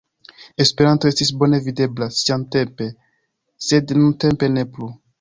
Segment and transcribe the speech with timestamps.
[0.63, 2.91] Esperanto estis bone videbla siatempe,
[3.71, 4.95] sed nuntempe ne plu.